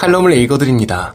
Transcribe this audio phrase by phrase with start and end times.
[0.00, 1.14] 칼럼을 읽어드립니다.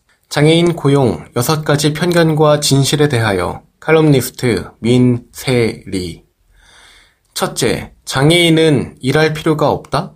[0.31, 6.23] 장애인 고용 6가지 편견과 진실에 대하여 칼럼니스트 민 세 리
[7.33, 10.13] 첫째, 장애인은 일할 필요가 없다?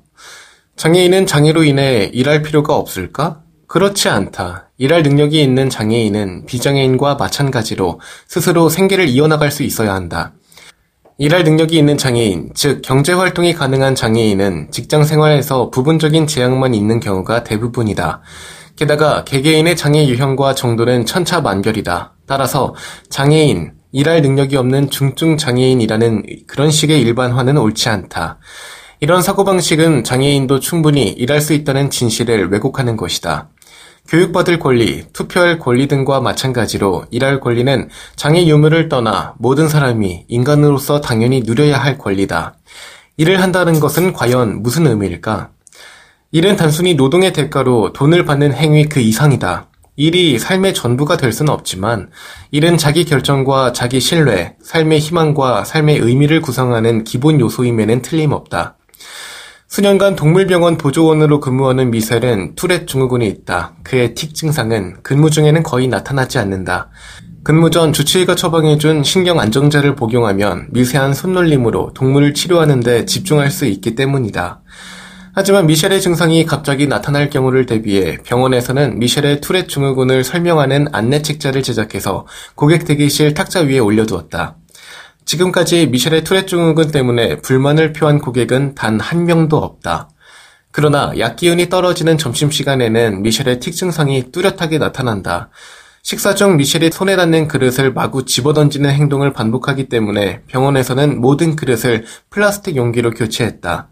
[0.77, 3.41] 장애인은 장애로 인해 일할 필요가 없을까?
[3.67, 4.69] 그렇지 않다.
[4.77, 10.31] 일할 능력이 있는 장애인은 비장애인과 마찬가지로 스스로 생계를 이어나갈 수 있어야 한다.
[11.17, 17.43] 일할 능력이 있는 장애인, 즉 경제 활동이 가능한 장애인은 직장 생활에서 부분적인 제약만 있는 경우가
[17.43, 18.21] 대부분이다.
[18.75, 22.13] 게다가 개개인의 장애 유형과 정도는 천차만별이다.
[22.27, 22.75] 따라서
[23.09, 28.39] 장애인, 일할 능력이 없는 중증 장애인이라는 그런 식의 일반화는 옳지 않다.
[28.99, 33.49] 이런 사고방식은 장애인도 충분히 일할 수 있다는 진실을 왜곡하는 것이다.
[34.07, 41.41] 교육받을 권리, 투표할 권리 등과 마찬가지로 일할 권리는 장애 유무를 떠나 모든 사람이 인간으로서 당연히
[41.45, 42.55] 누려야 할 권리다.
[43.17, 45.54] 일을 한다는 것은 과연 무슨 의미일까?
[46.35, 49.69] 일은 단순히 노동의 대가로 돈을 받는 행위 그 이상이다.
[49.95, 52.09] 일이 삶의 전부가 될 수는 없지만
[52.51, 58.75] 일은 자기 결정과 자기 신뢰, 삶의 희망과 삶의 의미를 구성하는 기본 요소임에는 틀림없다.
[59.69, 63.75] 수년간 동물병원 보조원으로 근무하는 미셀은 투렛 증후군이 있다.
[63.83, 66.89] 그의 틱 증상은 근무 중에는 거의 나타나지 않는다.
[67.45, 73.95] 근무 전 주치의가 처방해준 신경 안정제를 복용하면 미세한 손놀림으로 동물을 치료하는 데 집중할 수 있기
[73.95, 74.63] 때문이다.
[75.37, 82.25] 하지만 미셸의 증상이 갑자기 나타날 경우를 대비해 병원에서는 미셸의 투렛 증후군을 설명하는 안내 책자를 제작해서
[82.55, 84.55] 고객 대기실 탁자 위에 올려두었다.
[85.25, 90.09] 지금까지 미셸의 투렛 증후군 때문에 불만을 표한 고객은 단 한 명도 없다.
[90.71, 95.49] 그러나 약 기운이 떨어지는 점심시간에는 미셸의 틱 증상이 뚜렷하게 나타난다.
[96.01, 102.77] 식사 중 미셸이 손에 닿는 그릇을 마구 집어던지는 행동을 반복하기 때문에 병원에서는 모든 그릇을 플라스틱
[102.77, 103.89] 용기로 교체했다.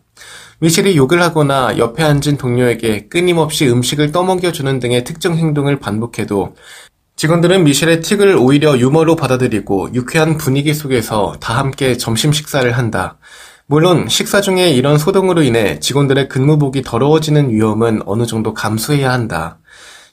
[0.64, 6.56] 미셸이 욕을 하거나 옆에 앉은 동료에게 끊임없이 음식을 떠먹여주는 등의 특정 행동을 반복해도
[7.18, 13.18] 직원들은 미셸의 틱을 오히려 유머로 받아들이고 유쾌한 분위기 속에서 다 함께 점심 식사를 한다.
[13.66, 19.60] 물론 식사 중에 이런 소동으로 인해 직원들의 근무복이 더러워지는 위험은 어느 정도 감수해야 한다.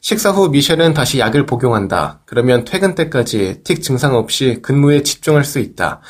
[0.01, 2.23] 식사 후 미셸은 다시 약을 복용한다.
[2.27, 6.01] 그러면 퇴근 때까지 틱 증상 없이 근무에 집중할 수 있다.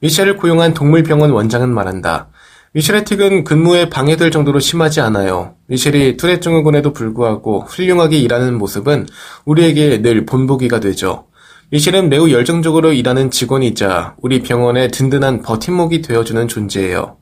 [0.00, 2.29] 미셸을 고용한 동물병원 원장은 말한다.
[2.72, 5.56] 미셸의 틱은 근무에 방해될 정도로 심하지 않아요.
[5.66, 9.08] 미셸이 투렛 증후군에도 불구하고 훌륭하게 일하는 모습은
[9.44, 11.26] 우리에게 늘 본보기가 되죠.
[11.70, 17.16] 미셸은 매우 열정적으로 일하는 직원이자 우리 병원의 든든한 버팀목이 되어주는 존재예요.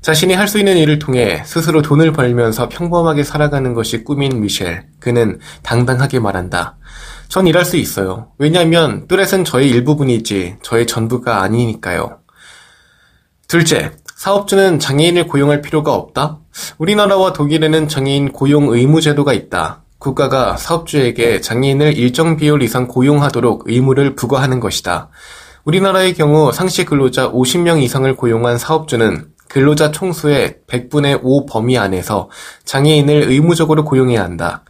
[0.00, 4.84] 자신이 할 수 있는 일을 통해 스스로 돈을 벌면서 평범하게 살아가는 것이 꿈인 미셸.
[5.00, 6.76] 그는 당당하게 말한다.
[7.28, 8.30] 전 일할 수 있어요.
[8.38, 12.18] 왜냐하면 뚜렛은 저의 일부분이지 저의 전부가 아니니까요.
[13.46, 16.38] 둘째, 사업주는 장애인을 고용할 필요가 없다?
[16.78, 19.82] 우리나라와 독일에는 장애인 고용 의무 제도가 있다.
[19.98, 25.08] 국가가 사업주에게 장애인을 일정 비율 이상 고용하도록 의무를 부과하는 것이다.
[25.64, 32.30] 우리나라의 경우 상시 근로자 50명 이상을 고용한 사업주는 근로자 총수의 100분의 5 범위 안에서
[32.64, 34.62] 장애인을 의무적으로 고용해야 한다.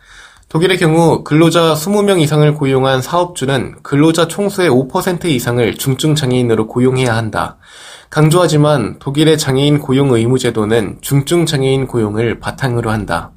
[0.48, 7.58] 독일의 경우 근로자 20명 이상을 고용한 사업주는 근로자 총수의 5% 이상을 중증 장애인으로 고용해야 한다.
[8.12, 13.30] 강조하지만 독일의 장애인 고용 의무 제도는 중증 장애인 고용을 바탕으로 한다.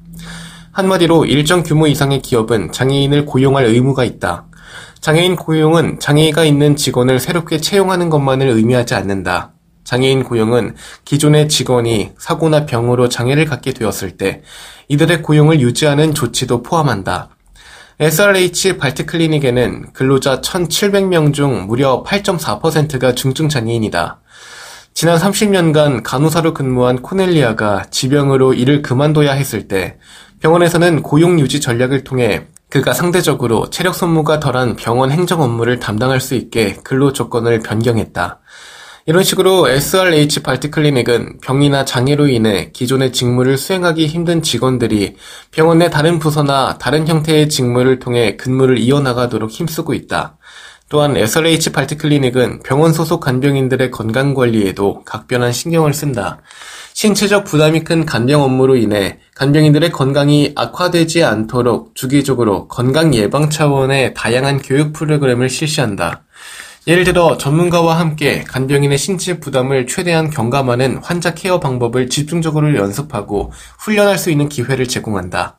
[0.70, 4.44] 한마디로 일정 규모 이상의 기업은 장애인을 고용할 의무가 있다.
[5.00, 9.54] 장애인 고용은 장애가 있는 직원을 새롭게 채용하는 것만을 의미하지 않는다.
[9.84, 10.74] 장애인 고용은
[11.06, 14.42] 기존의 직원이 사고나 병으로 장애를 갖게 되었을 때
[14.88, 17.30] 이들의 고용을 유지하는 조치도 포함한다.
[17.98, 24.20] SRH 발트클리닉에는 근로자 1,700명 중 무려 8.4%가 중증 장애인이다.
[24.96, 29.98] 지난 30년간 간호사로 근무한 코넬리아가 지병으로 일을 그만둬야 했을 때
[30.40, 36.34] 병원에서는 고용 유지 전략을 통해 그가 상대적으로 체력 소모가 덜한 병원 행정 업무를 담당할 수
[36.34, 38.40] 있게 근로 조건을 변경했다.
[39.04, 45.16] 이런 식으로 SRH 발트클리닉은 병이나 장애로 인해 기존의 직무를 수행하기 힘든 직원들이
[45.50, 50.38] 병원 내 다른 부서나 다른 형태의 직무를 통해 근무를 이어나가도록 힘쓰고 있다.
[50.88, 56.38] 또한 SRH 발트클리닉은 병원 소속 간병인들의 건강 관리에도 각별한 신경을 쓴다.
[56.94, 64.62] 신체적 부담이 큰 간병 업무로 인해 간병인들의 건강이 악화되지 않도록 주기적으로 건강 예방 차원의 다양한
[64.62, 66.22] 교육 프로그램을 실시한다.
[66.86, 74.18] 예를 들어 전문가와 함께 간병인의 신체 부담을 최대한 경감하는 환자 케어 방법을 집중적으로 연습하고 훈련할
[74.18, 75.58] 수 있는 기회를 제공한다.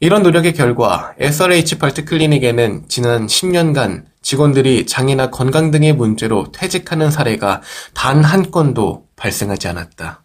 [0.00, 7.62] 이런 노력의 결과 SRH 발트 클리닉에는 지난 10년간 직원들이 장애나 건강 등의 문제로 퇴직하는 사례가
[7.94, 10.22] 단 한 건도 발생하지 않았다.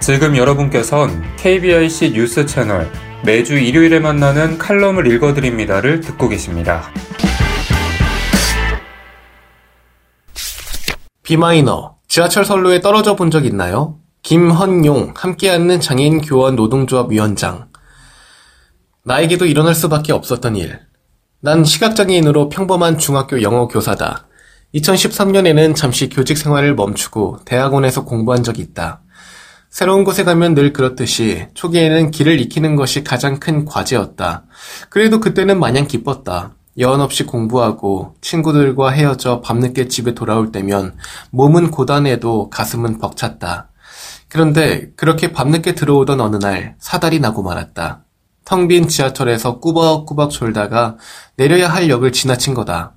[0.00, 2.90] 지금 여러분께선 KBIC 뉴스 채널
[3.22, 6.90] 매주 일요일에 만나는 칼럼을 읽어드립니다를 듣고 계십니다.
[11.22, 13.98] 비마이너, 지하철 선로에 떨어져 본 적 있나요?
[14.22, 17.68] 김헌용, 함께 앉는 장애인 교원 노동조합 위원장.
[19.04, 20.80] 나에게도 일어날 수밖에 없었던 일.
[21.42, 24.26] 난 시각장애인으로 평범한 중학교 영어 교사다.
[24.74, 29.00] 2013년에는 잠시 교직 생활을 멈추고 대학원에서 공부한 적이 있다.
[29.70, 34.44] 새로운 곳에 가면 늘 그렇듯이 초기에는 길을 익히는 것이 가장 큰 과제였다.
[34.90, 36.56] 그래도 그때는 마냥 기뻤다.
[36.78, 40.98] 여한 없이 공부하고 친구들과 헤어져 밤늦게 집에 돌아올 때면
[41.30, 43.70] 몸은 고단해도 가슴은 벅찼다.
[44.28, 48.04] 그런데 그렇게 밤늦게 들어오던 어느 날 사달이 나고 말았다.
[48.50, 50.96] 텅 빈 지하철에서 꾸벅꾸벅 졸다가
[51.36, 52.94] 내려야 할 역을 지나친 거다.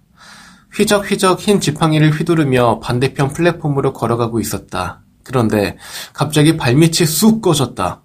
[0.73, 5.01] 휘적휘적 흰 지팡이를 휘두르며 반대편 플랫폼으로 걸어가고 있었다.
[5.23, 5.77] 그런데
[6.11, 8.01] 갑자기 발밑이 쑥 꺼졌다.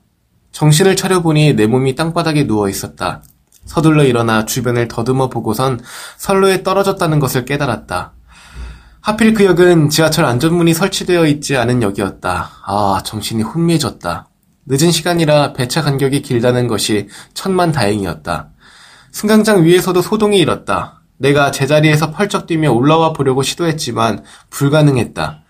[0.52, 3.22] 정신을 차려보니 내 몸이 땅바닥에 누워 있었다.
[3.64, 5.80] 서둘러 일어나 주변을 더듬어 보고선
[6.18, 8.12] 선로에 떨어졌다는 것을 깨달았다.
[9.00, 12.50] 하필 그 역은 지하철 안전문이 설치되어 있지 않은 역이었다.
[12.66, 14.28] 아, 정신이 혼미해졌다.
[14.70, 18.50] 늦은 시간이라 배차 간격이 길다는 것이 천만 다행이었다.
[19.12, 21.00] 승강장 위에서도 소동이 일었다.
[21.16, 25.40] 내가 제자리에서 펄쩍 뛰며 올라와 보려고 시도했지만 불가능했다.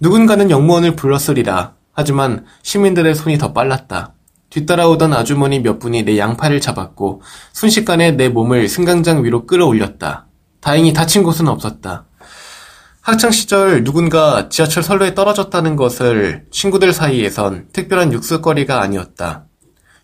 [0.00, 1.74] 누군가는 영무원을 불렀으리라.
[1.92, 4.14] 하지만 시민들의 손이 더 빨랐다.
[4.50, 7.22] 뒤따라오던 아주머니 몇 분이 내 양팔을 잡았고
[7.52, 10.26] 순식간에 내 몸을 승강장 위로 끌어올렸다.
[10.60, 12.06] 다행히 다친 곳은 없었다.
[13.04, 19.44] 학창 시절 누군가 지하철 선로에 떨어졌다는 것을 친구들 사이에선 특별한 육수거리가 아니었다.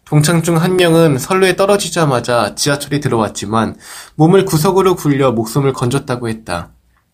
[0.05, 3.77] 동창 중 한 명은 선로에 떨어지자마자 지하철이 들어왔지만
[4.17, 6.73] 몸을 구석으로 굴려 목숨을 건졌다고 했다.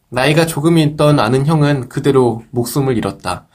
[0.08, 3.46] 나이가 조금 있던 아는 형은 그대로 목숨을 잃었다.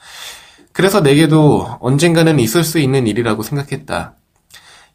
[0.72, 4.14] 그래서 내게도 언젠가는 있을 수 있는 일이라고 생각했다.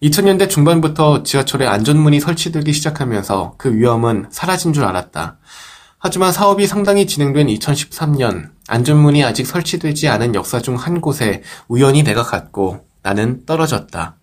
[0.01, 5.37] 2000년대 중반부터 지하철에 안전문이 설치되기 시작하면서 그 위험은 사라진 줄 알았다.
[5.99, 12.23] 하지만 사업이 상당히 진행된 2013년, 안전문이 아직 설치되지 않은 역사 중 한 곳에 우연히 내가
[12.23, 14.17] 갔고 나는 떨어졌다.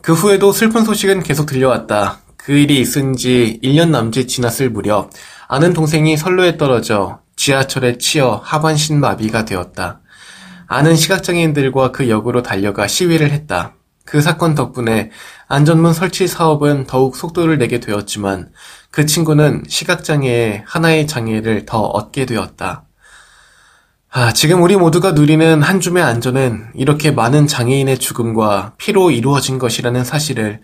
[0.00, 2.20] 그 후에도 슬픈 소식은 계속 들려왔다.
[2.36, 5.10] 그 일이 있은 지 1년 남짓 지났을 무렵
[5.46, 10.00] 아는 동생이 선로에 떨어져 지하철에 치여 하반신 마비가 되었다.
[10.66, 13.74] 아는 시각장애인들과 그 역으로 달려가 시위를 했다.
[14.04, 15.10] 그 사건 덕분에
[15.46, 18.50] 안전문 설치 사업은 더욱 속도를 내게 되었지만
[18.92, 22.84] 그 친구는 시각장애의 하나의 장애를 더 얻게 되었다.
[24.10, 30.04] 아, 지금 우리 모두가 누리는 한 줌의 안전은 이렇게 많은 장애인의 죽음과 피로 이루어진 것이라는
[30.04, 30.60] 사실을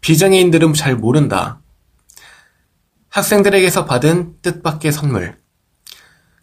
[0.00, 1.60] 비장애인들은 잘 모른다.
[3.08, 5.36] 학생들에게서 받은 뜻밖의 선물.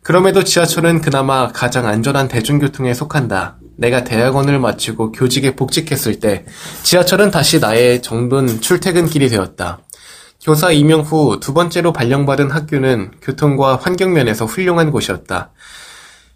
[0.04, 3.60] 그럼에도 지하철은 그나마 가장 안전한 대중교통에 속한다.
[3.78, 6.46] 내가 대학원을 마치고 교직에 복직했을 때
[6.84, 9.80] 지하철은 다시 나의 정돈 출퇴근길이 되었다.
[10.42, 15.52] 교사 임용 후 두 번째로 발령받은 학교는 교통과 환경 면에서 훌륭한 곳이었다.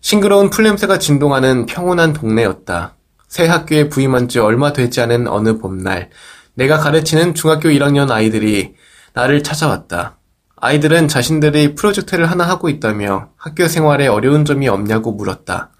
[0.02, 2.96] 싱그러운 풀냄새가 진동하는 평온한 동네였다.
[3.30, 6.10] 새 학교에 부임한 지 얼마 되지 않은 어느 봄날,
[6.54, 8.76] 내가 가르치는 중학교 1학년 아이들이
[9.14, 10.18] 나를 찾아왔다.
[10.58, 15.72] 아이들은 자신들이 프로젝트를 하나 하고 있다며 학교 생활에 어려운 점이 없냐고 물었다.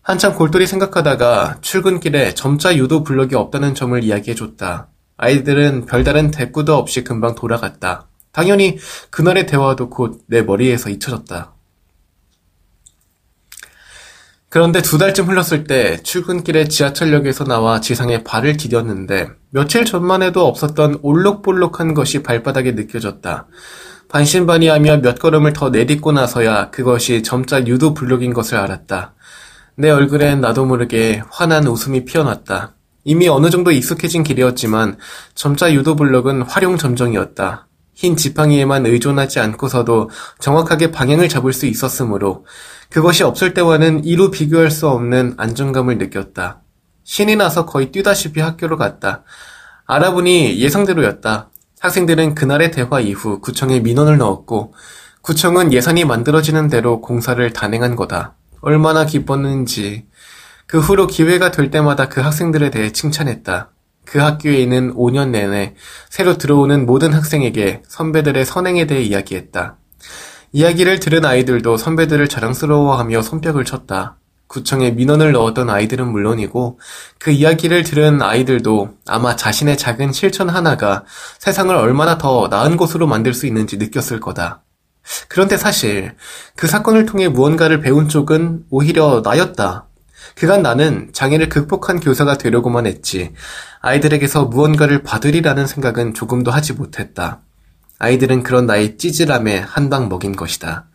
[0.00, 4.88] 한참 골똘히 생각하다가 출근길에 점자 유도 블럭이 없다는 점을 이야기해줬다.
[5.16, 8.08] 아이들은 별다른 대꾸도 없이 금방 돌아갔다.
[8.32, 8.78] 당연히
[9.10, 11.52] 그날의 대화도 곧 내 머리에서 잊혀졌다.
[14.48, 20.98] 그런데 두 달쯤 흘렀을 때 출근길에 지하철역에서 나와 지상에 발을 디뎠는데 며칠 전만 해도 없었던
[21.02, 23.46] 올록볼록한 것이 발바닥에 느껴졌다.
[24.10, 29.14] 반신반의하며 몇 걸음을 더 내딛고 나서야 그것이 점자 유도 블록인 것을 알았다.
[29.76, 32.74] 내 얼굴엔 나도 모르게 환한 웃음이 피어났다.
[33.04, 34.98] 이미 어느 정도 익숙해진 길이었지만
[35.34, 37.66] 점자 유도 블록은 활용 점정이었다.
[37.94, 42.46] 흰 지팡이에만 의존하지 않고서도 정확하게 방향을 잡을 수 있었으므로
[42.90, 46.62] 그것이 없을 때와는 이루 비교할 수 없는 안정감을 느꼈다.
[47.04, 49.24] 신이 나서 거의 뛰다시피 학교로 갔다.
[49.86, 51.50] 알아보니 예상대로였다.
[51.80, 54.74] 학생들은 그날의 대화 이후 구청에 민원을 넣었고
[55.22, 58.36] 구청은 예산이 만들어지는 대로 공사를 단행한 거다.
[58.60, 60.06] 얼마나 기뻤는지
[60.72, 63.68] 그 후로 기회가 될 때마다 그 학생들에 대해 칭찬했다.
[64.06, 65.74] 그 학교에 있는 5년 내내
[66.08, 69.76] 새로 들어오는 모든 학생에게 선배들의 선행에 대해 이야기했다.
[70.52, 74.16] 이야기를 들은 아이들도 선배들을 자랑스러워하며 손뼉을 쳤다.
[74.46, 76.80] 구청에 민원을 넣었던 아이들은 물론이고
[77.18, 81.04] 그 이야기를 들은 아이들도 아마 자신의 작은 실천 하나가
[81.38, 84.62] 세상을 얼마나 더 나은 곳으로 만들 수 있는지 느꼈을 거다.
[85.28, 86.14] 그런데 사실
[86.56, 89.88] 그 사건을 통해 무언가를 배운 쪽은 오히려 나였다.
[90.34, 93.32] 그간 나는 장애를 극복한 교사가 되려고만 했지
[93.80, 97.40] 아이들에게서 무언가를 받으리라는 생각은 조금도 하지 못했다.
[97.98, 100.86] 아이들은 그런 나의 찌질함에 한방 먹인 것이다.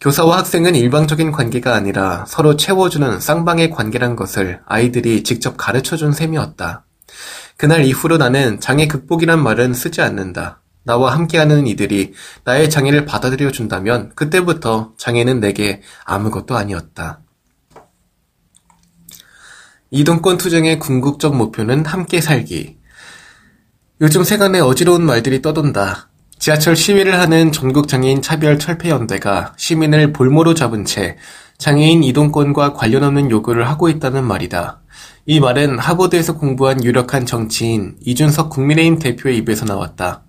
[0.00, 6.84] 교사와 학생은 일방적인 관계가 아니라 서로 채워주는 쌍방의 관계란 것을 아이들이 직접 가르쳐준 셈이었다.
[7.56, 10.60] 그날 이후로 나는 장애 극복이란 말은 쓰지 않는다.
[10.82, 17.21] 나와 함께하는 이들이 나의 장애를 받아들여 준다면 그때부터 장애는 내게 아무것도 아니었다.
[19.94, 22.78] 이동권 투쟁의 궁극적 목표는 함께 살기.
[24.00, 26.08] 요즘 세간에 어지러운 말들이 떠돈다.
[26.38, 31.18] 지하철 시위를 하는 전국장애인 차별 철폐연대가 시민을 볼모로 잡은 채
[31.58, 34.80] 장애인 이동권과 관련 없는 요구를 하고 있다는 말이다.
[35.26, 40.22] 이 말은 하버드에서 공부한 유력한 정치인 이준석 국민의힘 대표의 입에서 나왔다.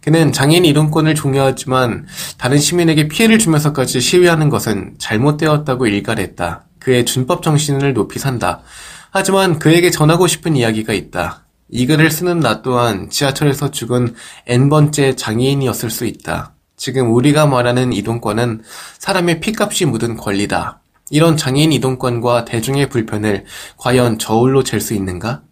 [0.00, 2.06] 그는 장애인 이동권을 중요하지만
[2.38, 6.66] 다른 시민에게 피해를 주면서까지 시위하는 것은 잘못되었다고 일갈했다.
[6.78, 8.62] 그의 준법 정신을 높이 산다.
[9.10, 11.44] 하지만 그에게 전하고 싶은 이야기가 있다.
[11.70, 14.14] 이 글을 쓰는 나 또한 지하철에서 죽은
[14.46, 16.54] n번째 장애인이었을 수 있다.
[16.76, 18.62] 지금 우리가 말하는 이동권은
[18.98, 20.80] 사람의 피값이 묻은 권리다.
[21.10, 23.44] 이런 장애인 이동권과 대중의 불편을
[23.76, 25.42] 과연 저울로 잴 수 있는가?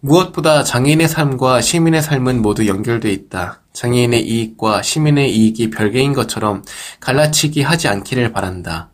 [0.00, 3.62] 무엇보다 장애인의 삶과 시민의 삶은 모두 연결돼 있다.
[3.72, 6.62] 장애인의 이익과 시민의 이익이 별개인 것처럼
[7.00, 8.90] 갈라치기 하지 않기를 바란다.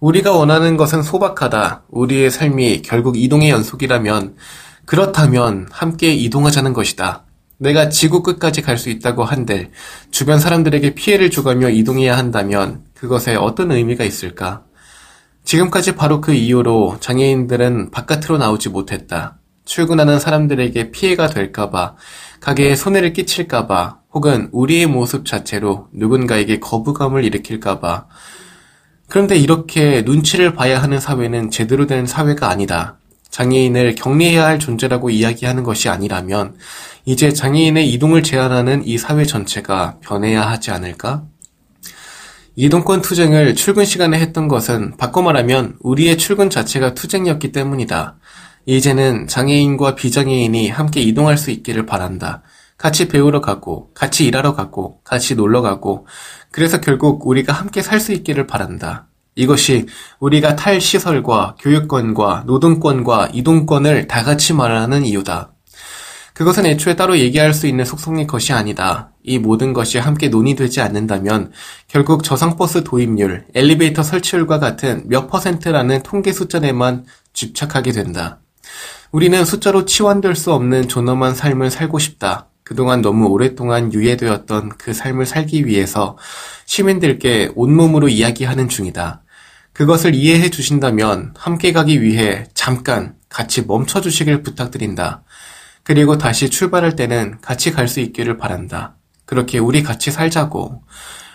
[0.00, 1.84] 우리가 원하는 것은 소박하다.
[1.88, 4.36] 우리의 삶이 결국 이동의 연속이라면
[4.84, 7.24] 그렇다면 함께 이동하자는 것이다.
[7.58, 9.70] 내가 지구 끝까지 갈 수 있다고 한들
[10.10, 14.64] 주변 사람들에게 피해를 주가며 이동해야 한다면 그것에 어떤 의미가 있을까?
[15.44, 19.38] 지금까지 바로 그 이유로 장애인들은 바깥으로 나오지 못했다.
[19.64, 21.96] 출근하는 사람들에게 피해가 될까봐,
[22.40, 28.06] 가게에 손해를 끼칠까봐, 혹은 우리의 모습 자체로 누군가에게 거부감을 일으킬까봐.
[29.08, 32.96] 그런데 이렇게 눈치를 봐야 하는 사회는 제대로 된 사회가 아니다.
[33.30, 36.56] 장애인을 격리해야 할 존재라고 이야기하는 것이 아니라면
[37.04, 41.24] 이제 장애인의 이동을 제한하는 이 사회 전체가 변해야 하지 않을까?
[42.56, 48.16] 이동권 투쟁을 출근 시간에 했던 것은 바꿔 말하면 우리의 출근 자체가 투쟁이었기 때문이다.
[48.66, 52.42] 이제는 장애인과 비장애인이 함께 이동할 수 있기를 바란다.
[52.76, 56.06] 같이 배우러 가고, 같이 일하러 가고, 같이 놀러 가고,
[56.50, 59.08] 그래서 결국 우리가 함께 살 수 있기를 바란다.
[59.36, 59.86] 이것이
[60.20, 65.52] 우리가 탈 시설과 교육권과 노동권과 이동권을 다 같이 말하는 이유다.
[66.34, 69.10] 그것은 애초에 따로 얘기할 수 있는 속성의 것이 아니다.
[69.22, 71.52] 이 모든 것이 함께 논의되지 않는다면
[71.88, 78.40] 결국 저상버스 도입률, 엘리베이터 설치율과 같은 몇 퍼센트라는 통계 숫자에만 집착하게 된다.
[79.12, 82.48] 우리는 숫자로 치환될 수 없는 존엄한 삶을 살고 싶다.
[82.64, 86.16] 그동안 너무 오랫동안 유예되었던 그 삶을 살기 위해서
[86.64, 89.22] 시민들께 온몸으로 이야기하는 중이다.
[89.74, 95.24] 그것을 이해해 주신다면 함께 가기 위해 잠깐 같이 멈춰 주시길 부탁드린다.
[95.82, 98.96] 그리고 다시 출발할 때는 같이 갈 수 있기를 바란다.
[99.26, 100.82] 그렇게 우리 같이 살자고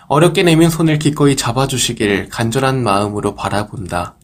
[0.08, 4.18] 어렵게 내민 손을 기꺼이 잡아주시길 간절한 마음으로 바라본다.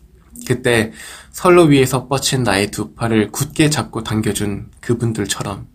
[0.47, 0.91] 그때
[1.31, 5.74] 선로 위에서 뻗친 나의 두 팔을 굳게 잡고 당겨준 그분들처럼